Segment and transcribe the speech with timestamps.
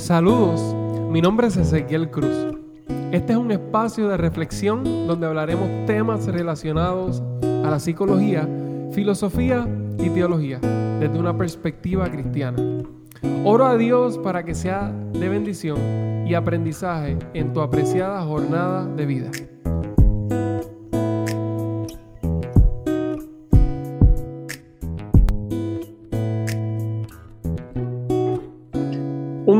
[0.00, 0.74] Saludos,
[1.10, 2.56] mi nombre es Ezequiel Cruz.
[3.12, 8.48] Este es un espacio de reflexión donde hablaremos temas relacionados a la psicología,
[8.92, 9.68] filosofía
[9.98, 10.58] y teología
[10.98, 12.56] desde una perspectiva cristiana.
[13.44, 19.04] Oro a Dios para que sea de bendición y aprendizaje en tu apreciada jornada de
[19.04, 19.30] vida.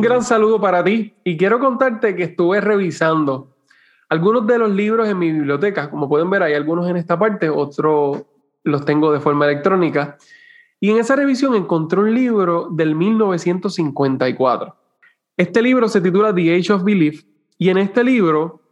[0.00, 3.54] Un gran saludo para ti y quiero contarte que estuve revisando
[4.08, 5.90] algunos de los libros en mi biblioteca.
[5.90, 8.22] Como pueden ver, hay algunos en esta parte, otros
[8.64, 10.16] los tengo de forma electrónica.
[10.80, 14.74] Y en esa revisión encontré un libro del 1954.
[15.36, 17.22] Este libro se titula The Age of Belief
[17.58, 18.62] y en este libro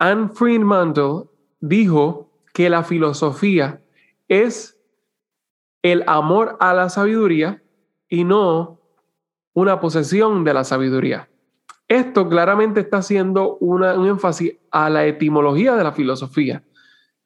[0.00, 1.26] Anne Fremantle
[1.60, 3.80] dijo que la filosofía
[4.26, 4.76] es
[5.82, 7.62] el amor a la sabiduría
[8.08, 8.81] y no
[9.54, 11.28] una posesión de la sabiduría.
[11.88, 16.62] Esto claramente está haciendo un énfasis a la etimología de la filosofía,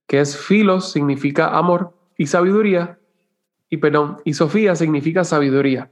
[0.07, 2.99] que es filos significa amor y sabiduría,
[3.69, 5.91] y perdón, y sofía significa sabiduría.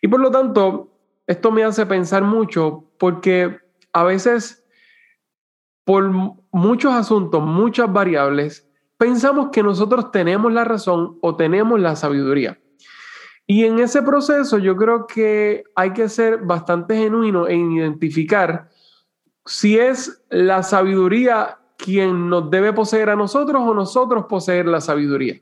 [0.00, 0.92] Y por lo tanto,
[1.26, 3.58] esto me hace pensar mucho porque
[3.92, 4.64] a veces
[5.84, 6.10] por
[6.52, 12.60] muchos asuntos, muchas variables, pensamos que nosotros tenemos la razón o tenemos la sabiduría.
[13.50, 18.68] Y en ese proceso yo creo que hay que ser bastante genuino en identificar
[19.46, 25.40] si es la sabiduría quien nos debe poseer a nosotros o nosotros poseer la sabiduría.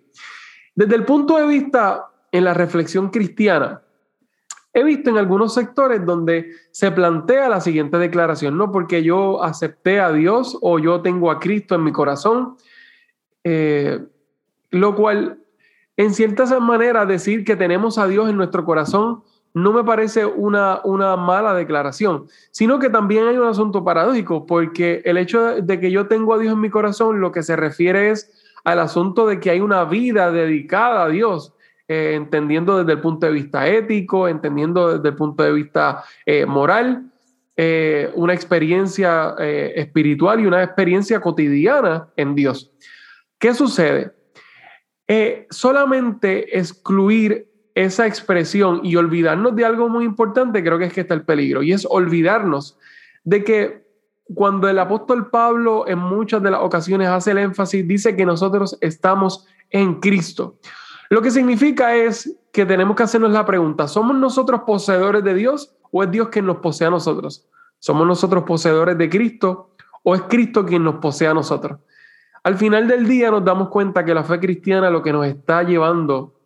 [0.77, 3.83] Desde el punto de vista en la reflexión cristiana,
[4.73, 9.99] he visto en algunos sectores donde se plantea la siguiente declaración, no porque yo acepté
[9.99, 12.57] a Dios o yo tengo a Cristo en mi corazón,
[13.43, 13.99] eh,
[14.71, 15.41] lo cual
[15.97, 19.23] en cierta manera decir que tenemos a Dios en nuestro corazón
[19.55, 25.01] no me parece una, una mala declaración, sino que también hay un asunto paradójico, porque
[25.07, 28.11] el hecho de que yo tengo a Dios en mi corazón lo que se refiere
[28.11, 28.31] es
[28.65, 31.55] al asunto de que hay una vida dedicada a Dios,
[31.89, 36.45] eh, entendiendo desde el punto de vista ético, entendiendo desde el punto de vista eh,
[36.45, 37.11] moral,
[37.57, 42.71] eh, una experiencia espiritual y una experiencia cotidiana en Dios.
[43.39, 44.13] ¿Qué sucede?
[45.09, 51.03] Eh, solamente excluir esa expresión y olvidarnos de algo muy importante, creo que es que
[51.03, 52.79] está el peligro, y es olvidarnos
[53.23, 53.87] de que
[54.35, 58.77] cuando el apóstol Pablo en muchas de las ocasiones hace el énfasis, dice que nosotros
[58.81, 60.59] estamos en Cristo.
[61.11, 65.77] Lo que significa es que tenemos que hacernos la pregunta, ¿somos nosotros poseedores de Dios
[65.93, 67.47] o es Dios quien nos posee a nosotros?
[67.79, 69.71] ¿Somos nosotros poseedores de Cristo
[70.03, 71.79] o es Cristo quien nos posee a nosotros?
[72.47, 75.65] Al final del día nos damos cuenta que la fe cristiana lo que nos está
[75.65, 76.39] llevando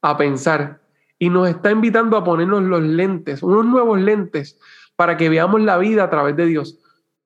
[0.00, 0.82] a pensar
[1.18, 4.56] y nos está invitando a ponernos los lentes, unos nuevos lentes,
[4.94, 6.78] para que veamos la vida a través de Dios.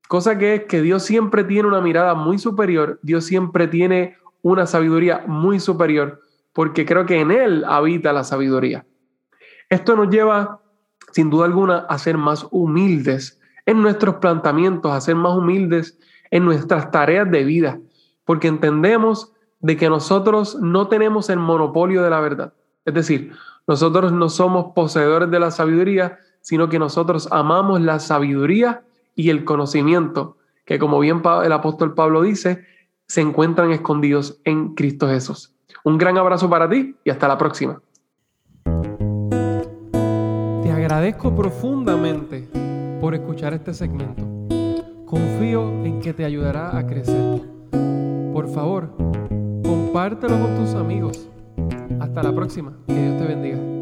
[0.08, 4.64] Cosa que es que Dios siempre tiene una mirada muy superior, Dios siempre tiene una
[4.64, 6.22] sabiduría muy superior,
[6.54, 8.86] porque creo que en Él habita la sabiduría.
[9.68, 10.62] Esto nos lleva,
[11.10, 15.98] sin duda alguna, a ser más humildes en nuestros planteamientos, a ser más humildes
[16.30, 17.78] en nuestras tareas de vida
[18.24, 22.52] porque entendemos de que nosotros no tenemos el monopolio de la verdad.
[22.84, 23.32] Es decir,
[23.66, 28.82] nosotros no somos poseedores de la sabiduría, sino que nosotros amamos la sabiduría
[29.14, 32.64] y el conocimiento, que como bien el apóstol Pablo dice,
[33.06, 35.54] se encuentran escondidos en Cristo Jesús.
[35.84, 37.80] Un gran abrazo para ti y hasta la próxima.
[40.62, 42.48] Te agradezco profundamente
[43.00, 44.24] por escuchar este segmento.
[45.06, 47.51] Confío en que te ayudará a crecer
[48.52, 48.90] favor,
[49.64, 51.28] compártelo con tus amigos.
[52.00, 52.72] Hasta la próxima.
[52.86, 53.81] Que Dios te bendiga.